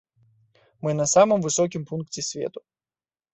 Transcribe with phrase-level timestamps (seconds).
[0.87, 2.59] Мы на самым высокім пункце свету.